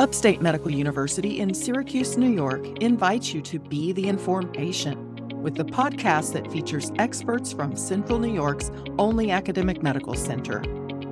[0.00, 4.96] Upstate Medical University in Syracuse, New York invites you to be the informed patient
[5.34, 10.62] with the podcast that features experts from Central New York's only academic medical center.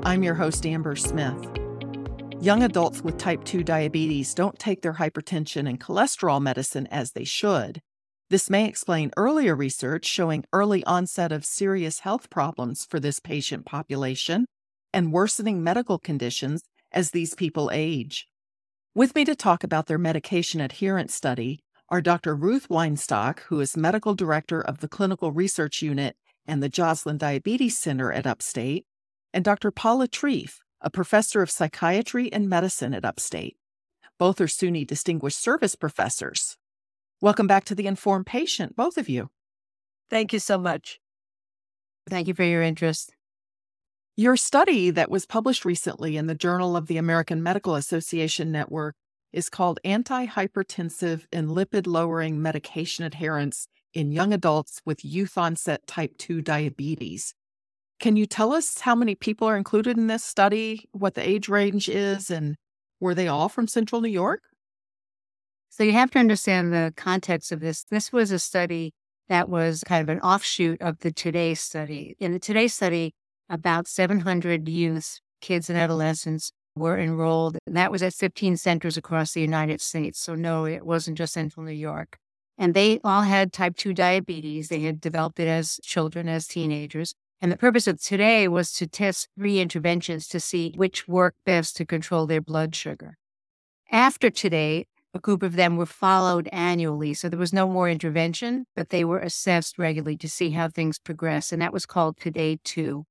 [0.04, 1.51] I'm your host, Amber Smith.
[2.41, 7.25] Young adults with type 2 diabetes don't take their hypertension and cholesterol medicine as they
[7.25, 7.81] should.
[8.31, 13.67] This may explain earlier research showing early onset of serious health problems for this patient
[13.67, 14.47] population
[14.93, 16.62] and worsening medical conditions
[16.93, 18.29] as these people age.
[18.97, 22.34] With me to talk about their medication adherence study are Dr.
[22.34, 26.16] Ruth Weinstock, who is Medical Director of the Clinical Research Unit
[26.47, 28.87] and the Joslin Diabetes Center at Upstate,
[29.35, 29.71] and Dr.
[29.71, 33.59] Paula Trief, a professor of psychiatry and medicine at Upstate.
[34.19, 36.57] Both are SUNY Distinguished Service Professors.
[37.21, 39.29] Welcome back to The Informed Patient, both of you.
[40.09, 41.01] Thank you so much.
[42.09, 43.16] Thank you for your interest.
[44.19, 48.95] Your study that was published recently in the Journal of the American Medical Association Network
[49.30, 56.16] is called Antihypertensive and Lipid Lowering Medication Adherence in Young Adults with Youth Onset Type
[56.16, 57.35] 2 Diabetes.
[58.01, 61.51] Can you tell us how many people are included in this study, what the age
[61.51, 62.57] range is, and
[62.98, 64.44] were they all from Central New York?
[65.69, 67.84] So you have to understand the context of this.
[67.84, 68.94] This was a study
[69.28, 72.16] that was kind of an offshoot of the Today study.
[72.19, 73.12] In the Today study,
[73.48, 77.56] about 700 youth, kids, and adolescents were enrolled.
[77.66, 80.20] And that was at 15 centers across the United States.
[80.20, 82.19] So, no, it wasn't just Central New York.
[82.58, 84.69] And they all had type 2 diabetes.
[84.69, 87.14] They had developed it as children, as teenagers.
[87.41, 91.77] And the purpose of today was to test three interventions to see which worked best
[91.77, 93.19] to control their blood sugar.
[93.91, 97.14] After today, a group of them were followed annually.
[97.14, 100.98] So there was no more intervention, but they were assessed regularly to see how things
[100.98, 101.53] progress.
[101.53, 103.05] And that was called Today 2.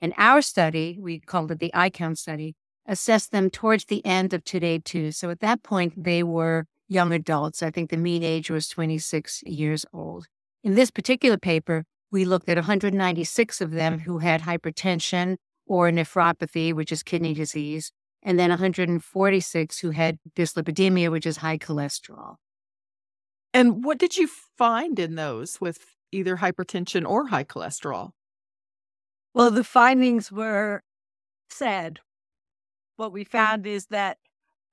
[0.00, 2.54] And our study, we called it the ICOUNT study,
[2.86, 5.12] assessed them towards the end of today, too.
[5.12, 7.62] So at that point, they were young adults.
[7.62, 10.26] I think the mean age was 26 years old.
[10.64, 15.36] In this particular paper, we looked at 196 of them who had hypertension
[15.66, 17.92] or nephropathy, which is kidney disease,
[18.22, 22.36] and then 146 who had dyslipidemia, which is high cholesterol.
[23.54, 25.78] And what did you find in those with
[26.12, 28.10] either hypertension or high cholesterol?
[29.32, 30.82] Well, the findings were
[31.48, 32.00] sad.
[32.96, 34.18] What we found is that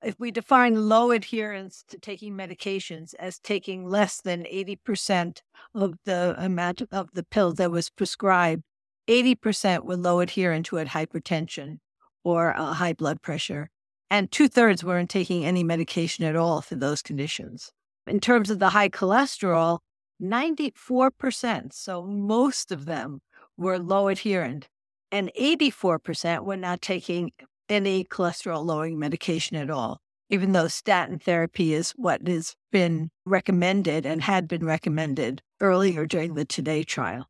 [0.04, 5.42] if we define low adherence to taking medications as taking less than 80%
[5.74, 8.64] of the amount of the pill that was prescribed,
[9.08, 11.78] 80% were low adherent to had hypertension
[12.24, 13.70] or uh, high blood pressure,
[14.10, 17.72] and two thirds weren't taking any medication at all for those conditions.
[18.06, 19.80] In terms of the high cholesterol,
[20.22, 23.22] 94%, so most of them
[23.58, 24.68] were low adherent,
[25.12, 27.32] and 84% were not taking
[27.70, 34.06] any cholesterol lowering medication at all, even though statin therapy is what has been recommended
[34.06, 37.28] and had been recommended earlier during the Today trial.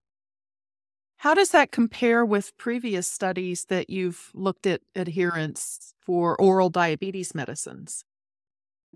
[1.21, 7.33] How does that compare with previous studies that you've looked at adherence for oral diabetes
[7.33, 8.03] medicines?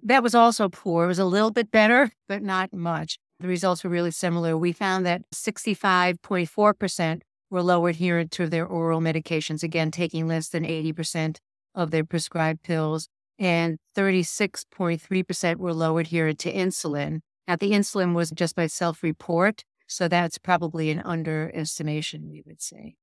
[0.04, 1.06] That was also poor.
[1.06, 3.18] It was a little bit better, but not much.
[3.42, 4.56] The results were really similar.
[4.56, 10.64] We found that 65.4% were low adherent to their oral medications, again, taking less than
[10.64, 11.38] 80%
[11.74, 13.08] of their prescribed pills,
[13.40, 17.22] and 36.3% were low adherent to insulin.
[17.48, 22.62] Now, the insulin was just by self report, so that's probably an underestimation, we would
[22.62, 22.96] say.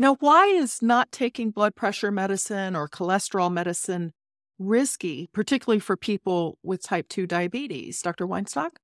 [0.00, 4.12] Now, why is not taking blood pressure medicine or cholesterol medicine
[4.58, 8.02] risky, particularly for people with type 2 diabetes?
[8.02, 8.26] Dr.
[8.26, 8.78] Weinstock?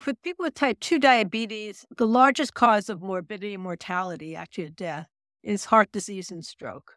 [0.00, 5.08] For people with type 2 diabetes, the largest cause of morbidity and mortality, actually death,
[5.42, 6.96] is heart disease and stroke.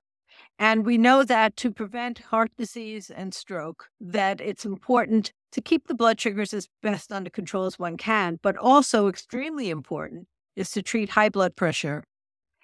[0.57, 5.87] And we know that to prevent heart disease and stroke, that it's important to keep
[5.87, 10.71] the blood sugars as best under control as one can, but also extremely important is
[10.71, 12.05] to treat high blood pressure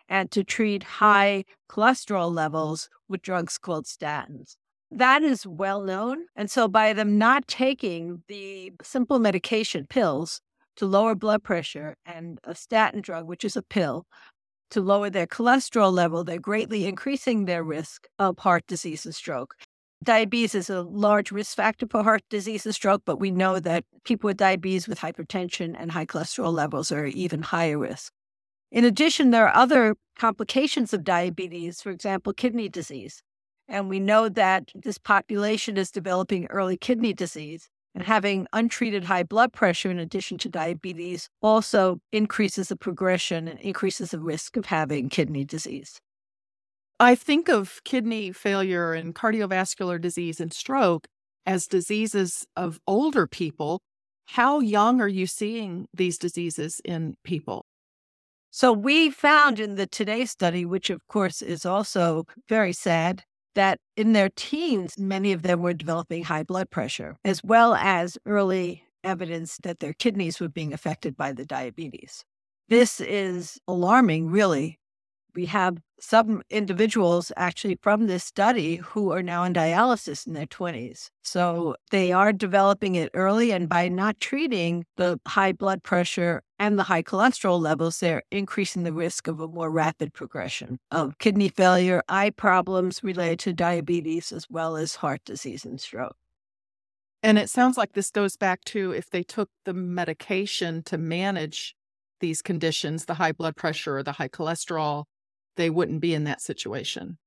[0.07, 4.55] and to treat high cholesterol levels with drugs called statins.
[4.91, 6.25] That is well known.
[6.35, 10.41] And so, by them not taking the simple medication pills
[10.77, 14.07] to lower blood pressure and a statin drug, which is a pill,
[14.71, 19.55] to lower their cholesterol level, they're greatly increasing their risk of heart disease and stroke.
[20.03, 23.83] Diabetes is a large risk factor for heart disease and stroke, but we know that
[24.05, 28.13] people with diabetes with hypertension and high cholesterol levels are even higher risk.
[28.71, 33.21] In addition, there are other complications of diabetes, for example, kidney disease.
[33.69, 37.69] And we know that this population is developing early kidney disease.
[37.95, 43.59] And having untreated high blood pressure in addition to diabetes also increases the progression and
[43.59, 45.99] increases the risk of having kidney disease.
[46.99, 51.07] I think of kidney failure and cardiovascular disease and stroke
[51.45, 53.81] as diseases of older people.
[54.27, 57.65] How young are you seeing these diseases in people?
[58.51, 63.23] So, we found in the Today study, which of course is also very sad,
[63.55, 68.17] that in their teens, many of them were developing high blood pressure, as well as
[68.25, 72.23] early evidence that their kidneys were being affected by the diabetes.
[72.69, 74.78] This is alarming, really,
[75.39, 80.45] we have some individuals actually from this study who are now in dialysis in their
[80.45, 81.07] 20s.
[81.23, 83.53] So they are developing it early.
[83.53, 88.83] And by not treating the high blood pressure and the high cholesterol levels, they're increasing
[88.83, 94.33] the risk of a more rapid progression of kidney failure, eye problems related to diabetes,
[94.33, 96.17] as well as heart disease and stroke.
[97.23, 101.77] And it sounds like this goes back to if they took the medication to manage
[102.19, 105.05] these conditions, the high blood pressure or the high cholesterol,
[105.59, 107.17] they wouldn't be in that situation.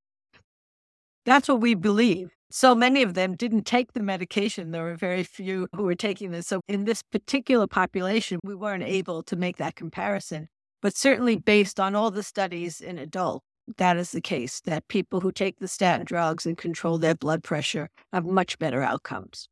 [1.27, 2.31] That's what we believe.
[2.51, 4.71] So many of them didn't take the medication.
[4.71, 6.49] There were very few who were taking this.
[6.49, 10.49] So, in this particular population, we weren't able to make that comparison.
[10.81, 13.47] But certainly, based on all the studies in adults,
[13.77, 17.45] that is the case that people who take the statin drugs and control their blood
[17.45, 19.49] pressure have much better outcomes.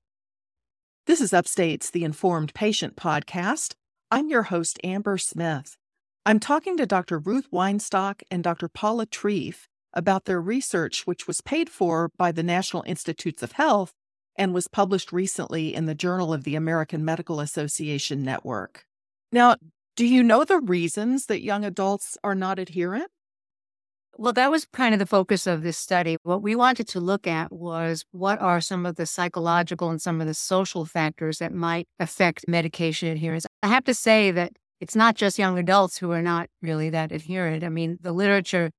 [1.07, 3.75] This is Upstate's The Informed Patient podcast.
[4.11, 5.77] I'm your host, Amber Smith.
[6.27, 7.19] I'm talking to Dr.
[7.19, 8.69] Ruth Weinstock and Dr.
[8.69, 13.93] Paula Trief about their research, which was paid for by the National Institutes of Health
[14.37, 18.85] and was published recently in the Journal of the American Medical Association Network.
[19.33, 19.57] Now,
[19.97, 23.11] do you know the reasons that young adults are not adherent?
[24.17, 26.19] Well, that was kind of the focus of this study.
[26.23, 30.21] What we wanted to look at was what are some of the psychological and some
[30.21, 33.47] of the social factors that might affect medication adherence.
[33.63, 37.13] I have to say that it's not just young adults who are not really that
[37.13, 37.63] adherent.
[37.63, 38.71] I mean, the literature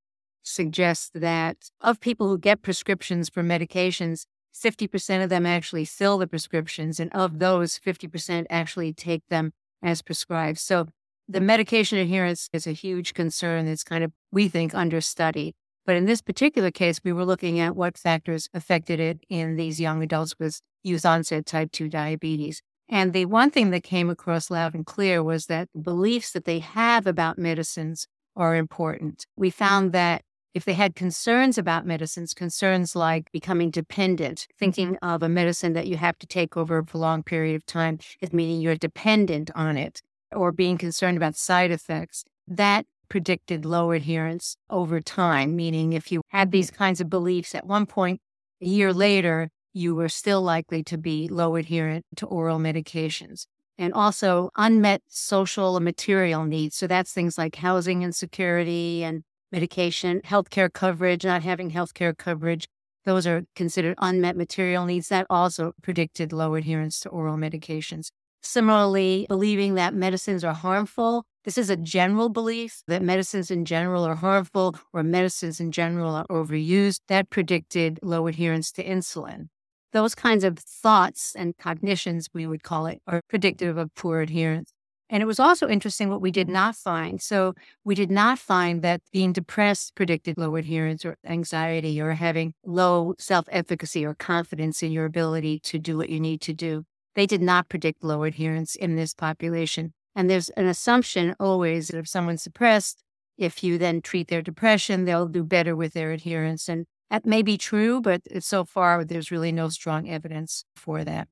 [0.42, 6.26] suggests that of people who get prescriptions for medications, 50% of them actually fill the
[6.26, 9.52] prescriptions, and of those, 50% actually take them
[9.82, 10.58] as prescribed.
[10.58, 10.88] So
[11.28, 15.54] the medication adherence is a huge concern that's kind of, we think, understudied.
[15.86, 19.80] But in this particular case, we were looking at what factors affected it in these
[19.80, 22.60] young adults with youth onset type 2 diabetes.
[22.92, 26.58] And the one thing that came across loud and clear was that beliefs that they
[26.58, 28.06] have about medicines
[28.36, 29.24] are important.
[29.34, 30.20] We found that
[30.52, 35.08] if they had concerns about medicines, concerns like becoming dependent, thinking mm-hmm.
[35.08, 38.30] of a medicine that you have to take over a prolonged period of time is
[38.30, 44.58] meaning you're dependent on it, or being concerned about side effects, that predicted low adherence
[44.68, 45.56] over time.
[45.56, 48.20] Meaning, if you had these kinds of beliefs at one point,
[48.60, 53.46] a year later, you were still likely to be low adherent to oral medications.
[53.78, 56.76] And also unmet social and material needs.
[56.76, 62.66] So that's things like housing insecurity and medication, healthcare coverage, not having healthcare coverage.
[63.04, 65.08] Those are considered unmet material needs.
[65.08, 68.10] That also predicted low adherence to oral medications.
[68.42, 71.24] Similarly, believing that medicines are harmful.
[71.44, 76.14] This is a general belief that medicines in general are harmful or medicines in general
[76.14, 77.00] are overused.
[77.08, 79.48] That predicted low adherence to insulin.
[79.92, 84.72] Those kinds of thoughts and cognitions, we would call it, are predictive of poor adherence.
[85.12, 87.20] And it was also interesting what we did not find.
[87.20, 87.52] So
[87.84, 93.14] we did not find that being depressed predicted low adherence or anxiety or having low
[93.18, 96.84] self efficacy or confidence in your ability to do what you need to do.
[97.14, 99.92] They did not predict low adherence in this population.
[100.16, 103.02] And there's an assumption always that if someone's depressed,
[103.36, 106.70] if you then treat their depression, they'll do better with their adherence.
[106.70, 111.28] And that may be true, but so far there's really no strong evidence for that.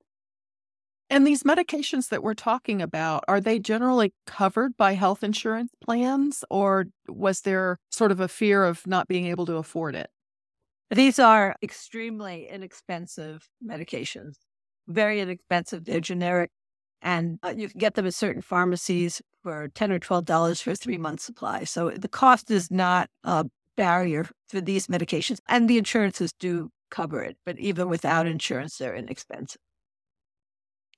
[1.08, 6.44] And these medications that we're talking about, are they generally covered by health insurance plans,
[6.50, 10.10] or was there sort of a fear of not being able to afford it?
[10.90, 14.34] These are extremely inexpensive medications,
[14.86, 15.86] very inexpensive.
[15.86, 16.50] They're generic,
[17.00, 20.72] and uh, you can get them at certain pharmacies for ten or twelve dollars for
[20.72, 21.64] a three month supply.
[21.64, 23.46] So the cost is not a
[23.80, 28.94] barrier for these medications, and the insurances do cover it, but even without insurance, they're
[28.94, 29.62] inexpensive.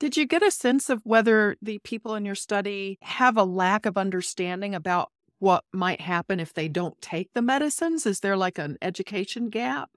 [0.00, 3.86] Did you get a sense of whether the people in your study have a lack
[3.86, 8.04] of understanding about what might happen if they don't take the medicines?
[8.04, 9.88] Is there like an education gap?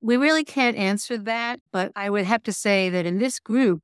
[0.00, 3.82] We really can't answer that, but I would have to say that in this group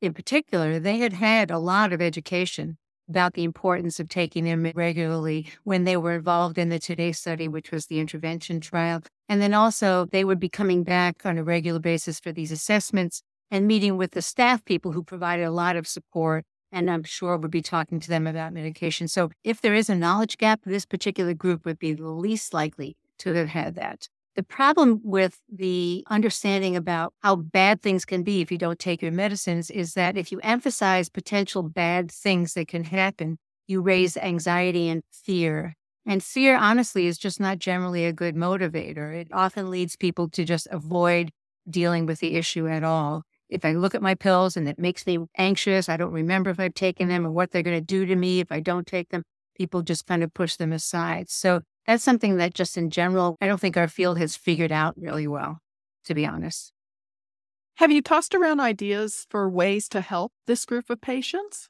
[0.00, 4.70] in particular, they had had a lot of education about the importance of taking them
[4.74, 9.02] regularly when they were involved in the Today study, which was the intervention trial.
[9.28, 13.22] And then also, they would be coming back on a regular basis for these assessments
[13.50, 16.44] and meeting with the staff people who provided a lot of support.
[16.72, 19.06] And I'm sure would be talking to them about medication.
[19.06, 22.96] So, if there is a knowledge gap, this particular group would be the least likely
[23.18, 24.08] to have had that.
[24.36, 29.00] The problem with the understanding about how bad things can be if you don't take
[29.00, 33.38] your medicines is that if you emphasize potential bad things that can happen,
[33.68, 35.76] you raise anxiety and fear.
[36.04, 39.14] And fear, honestly, is just not generally a good motivator.
[39.14, 41.30] It often leads people to just avoid
[41.70, 43.22] dealing with the issue at all.
[43.48, 46.58] If I look at my pills and it makes me anxious, I don't remember if
[46.58, 49.10] I've taken them or what they're going to do to me if I don't take
[49.10, 49.22] them,
[49.56, 51.30] people just kind of push them aside.
[51.30, 54.94] So that's something that just in general, I don't think our field has figured out
[54.96, 55.58] really well,
[56.04, 56.72] to be honest.
[57.76, 61.68] Have you tossed around ideas for ways to help this group of patients?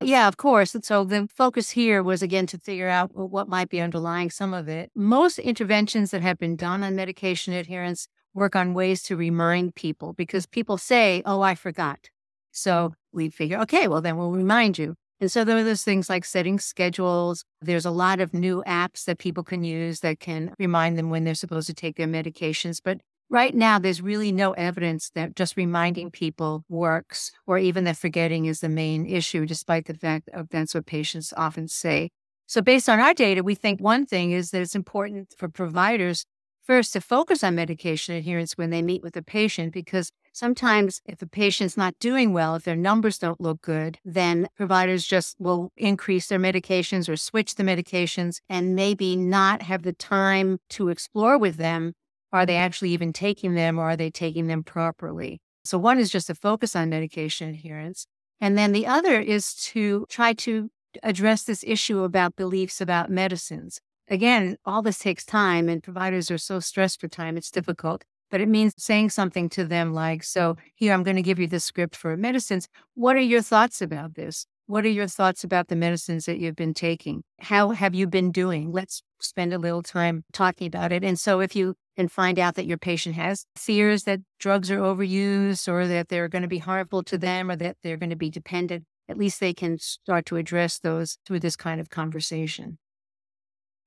[0.00, 0.74] Yeah, of course.
[0.74, 4.52] And so the focus here was again to figure out what might be underlying some
[4.52, 4.90] of it.
[4.94, 10.12] Most interventions that have been done on medication adherence work on ways to remind people
[10.12, 12.10] because people say, Oh, I forgot.
[12.50, 14.96] So we figure, okay, well, then we'll remind you.
[15.22, 17.44] And so there are those things like setting schedules.
[17.60, 21.22] There's a lot of new apps that people can use that can remind them when
[21.22, 22.80] they're supposed to take their medications.
[22.82, 22.98] But
[23.30, 28.46] right now, there's really no evidence that just reminding people works or even that forgetting
[28.46, 32.10] is the main issue, despite the fact that that's what patients often say.
[32.48, 36.24] So, based on our data, we think one thing is that it's important for providers
[36.64, 41.20] first to focus on medication adherence when they meet with a patient because Sometimes, if
[41.20, 45.70] a patient's not doing well, if their numbers don't look good, then providers just will
[45.76, 51.36] increase their medications or switch the medications and maybe not have the time to explore
[51.36, 51.92] with them.
[52.32, 55.38] Are they actually even taking them or are they taking them properly?
[55.64, 58.06] So, one is just to focus on medication adherence.
[58.40, 60.70] And then the other is to try to
[61.02, 63.80] address this issue about beliefs about medicines.
[64.08, 68.40] Again, all this takes time, and providers are so stressed for time, it's difficult but
[68.40, 71.60] it means saying something to them like, So, here, I'm going to give you the
[71.60, 72.66] script for medicines.
[72.94, 74.46] What are your thoughts about this?
[74.66, 77.24] What are your thoughts about the medicines that you've been taking?
[77.40, 78.72] How have you been doing?
[78.72, 81.04] Let's spend a little time talking about it.
[81.04, 84.78] And so, if you can find out that your patient has fears that drugs are
[84.78, 88.16] overused or that they're going to be harmful to them or that they're going to
[88.16, 92.78] be dependent, at least they can start to address those through this kind of conversation.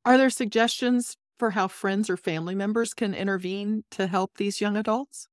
[0.06, 4.77] Are there suggestions for how friends or family members can intervene to help these young
[4.77, 5.27] adults?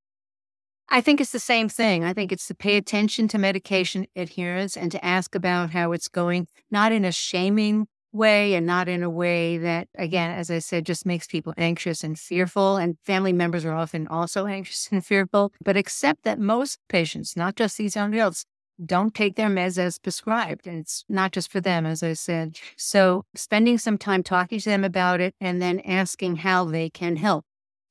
[0.88, 2.04] I think it's the same thing.
[2.04, 6.08] I think it's to pay attention to medication adherence and to ask about how it's
[6.08, 10.58] going, not in a shaming way and not in a way that, again, as I
[10.58, 12.76] said, just makes people anxious and fearful.
[12.76, 17.56] And family members are often also anxious and fearful, but accept that most patients, not
[17.56, 18.44] just these young adults,
[18.86, 20.66] don't take their meds as prescribed.
[20.66, 22.58] And it's not just for them, as I said.
[22.76, 27.16] So spending some time talking to them about it and then asking how they can
[27.16, 27.44] help.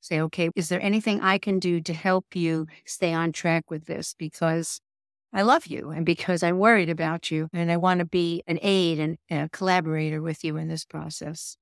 [0.03, 3.85] Say, okay, is there anything I can do to help you stay on track with
[3.85, 4.15] this?
[4.17, 4.81] Because
[5.31, 8.59] I love you and because I'm worried about you and I want to be an
[8.61, 11.55] aid and a collaborator with you in this process.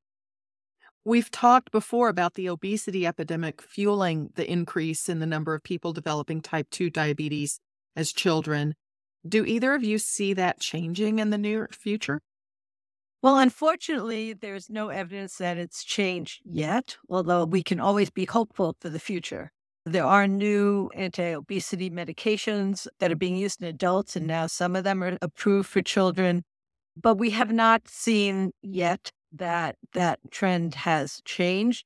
[1.05, 5.93] We've talked before about the obesity epidemic fueling the increase in the number of people
[5.93, 7.59] developing type 2 diabetes
[7.95, 8.75] as children.
[9.27, 12.21] Do either of you see that changing in the near future?
[13.21, 18.77] Well, unfortunately, there's no evidence that it's changed yet, although we can always be hopeful
[18.79, 19.51] for the future.
[19.85, 24.75] There are new anti obesity medications that are being used in adults, and now some
[24.75, 26.43] of them are approved for children.
[26.95, 31.85] But we have not seen yet that that trend has changed.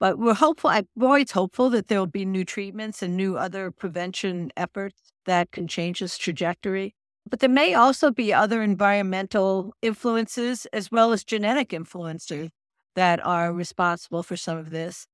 [0.00, 3.70] But we're hopeful, I'm always hopeful that there will be new treatments and new other
[3.70, 6.94] prevention efforts that can change this trajectory.
[7.28, 12.50] But there may also be other environmental influences as well as genetic influences
[12.96, 15.06] that are responsible for some of this.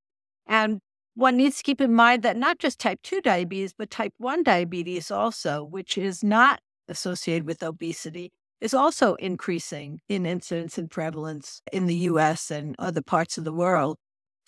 [0.47, 0.81] And
[1.15, 4.43] one needs to keep in mind that not just type 2 diabetes, but type 1
[4.43, 11.63] diabetes also, which is not associated with obesity, is also increasing in incidence and prevalence
[11.73, 13.97] in the US and other parts of the world.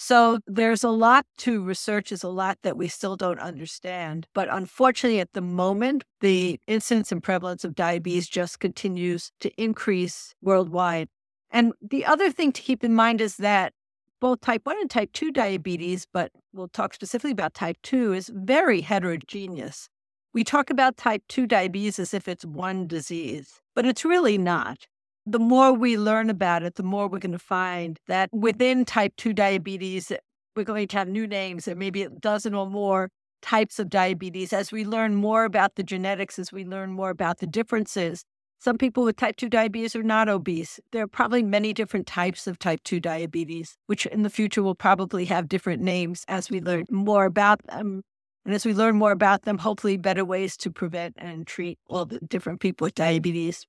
[0.04, 4.26] So there's a lot to research, is a lot that we still don't understand.
[4.34, 10.34] But unfortunately, at the moment, the incidence and prevalence of diabetes just continues to increase
[10.42, 11.08] worldwide.
[11.52, 13.74] And the other thing to keep in mind is that
[14.20, 18.28] both type 1 and type 2 diabetes, but we'll talk specifically about type 2, is
[18.34, 19.88] very heterogeneous.
[20.34, 24.88] We talk about type 2 diabetes as if it's one disease, but it's really not
[25.26, 29.14] the more we learn about it, the more we're going to find that within type
[29.16, 30.12] 2 diabetes,
[30.56, 33.08] we're going to have new names and maybe a dozen or more
[33.40, 34.52] types of diabetes.
[34.52, 38.24] As we learn more about the genetics, as we learn more about the differences,
[38.58, 40.78] some people with type 2 diabetes are not obese.
[40.92, 44.76] There are probably many different types of type 2 diabetes, which in the future will
[44.76, 48.02] probably have different names as we learn more about them.
[48.44, 52.04] And as we learn more about them, hopefully better ways to prevent and treat all
[52.04, 53.66] the different people with diabetes.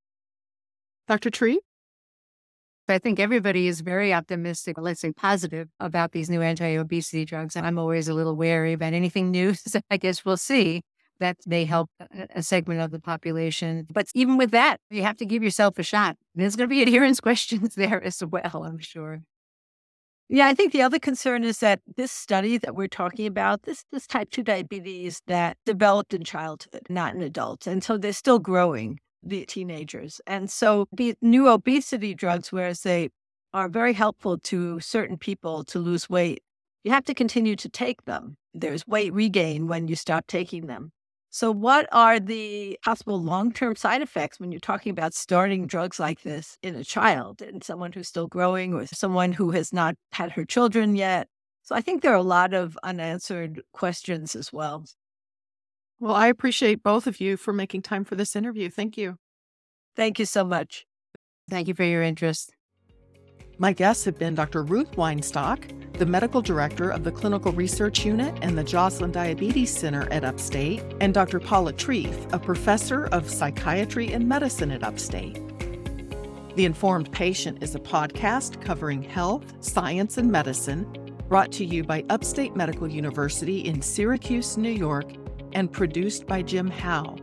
[1.08, 1.30] Dr.
[1.30, 1.60] Trief?
[2.90, 7.56] I think everybody is very optimistic, let's say positive about these new anti obesity drugs.
[7.56, 9.54] And I'm always a little wary about anything new.
[9.68, 10.82] So I guess we'll see.
[11.20, 11.90] That may help
[12.36, 13.88] a segment of the population.
[13.90, 16.18] But even with that, you have to give yourself a shot.
[16.36, 19.22] There's going to be adherence questions there as well, I'm sure.
[20.28, 23.86] Yeah, I think the other concern is that this study that we're talking about, this
[23.92, 27.68] this type 2 diabetes that developed in childhood, not in adults.
[27.68, 30.22] And so they're still growing, the teenagers.
[30.28, 33.10] And so the new obesity drugs, whereas they
[33.54, 36.42] are very helpful to certain people to lose weight,
[36.84, 38.36] you have to continue to take them.
[38.54, 40.92] There's weight regain when you stop taking them.
[41.30, 46.00] So, what are the possible long term side effects when you're talking about starting drugs
[46.00, 49.96] like this in a child and someone who's still growing or someone who has not
[50.12, 51.28] had her children yet?
[51.64, 54.86] So, I think there are a lot of unanswered questions as well.
[56.04, 58.70] Well, I appreciate both of you for making time for this interview.
[58.70, 59.20] Thank you.
[59.96, 60.86] Thank you so much.
[61.50, 62.54] Thank you for your interest.
[63.58, 64.64] My guests have been Dr.
[64.64, 70.12] Ruth Weinstock, the medical director of the Clinical Research Unit and the Joslin Diabetes Center
[70.12, 71.40] at Upstate, and Dr.
[71.40, 75.40] Paula Trief, a professor of psychiatry and medicine at Upstate.
[76.58, 80.84] The Informed Patient is a podcast covering health, science, and medicine
[81.30, 85.06] brought to you by Upstate Medical University in Syracuse, New York,
[85.54, 87.16] and produced by Jim Howe.